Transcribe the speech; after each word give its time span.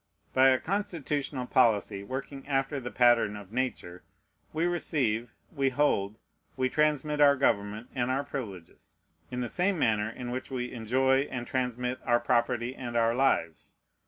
By 0.33 0.49
a 0.49 0.57
constitutional 0.59 1.45
policy 1.45 2.01
working 2.03 2.47
after 2.47 2.79
the 2.79 2.89
pattern 2.89 3.35
of 3.35 3.51
Nature, 3.51 4.01
we 4.51 4.65
receive, 4.65 5.35
we 5.51 5.69
hold, 5.69 6.17
we 6.57 6.69
transmit 6.69 7.21
our 7.21 7.35
government 7.35 7.89
and 7.93 8.09
our 8.09 8.23
privileges, 8.23 8.97
in 9.29 9.41
the 9.41 9.47
same 9.47 9.77
manner 9.77 10.09
in 10.09 10.31
which 10.31 10.49
we 10.49 10.71
enjoy 10.71 11.27
and 11.29 11.45
transmit 11.45 11.99
our 12.03 12.19
property 12.19 12.73
and 12.75 12.97
our 12.97 13.13
lives. 13.13 13.75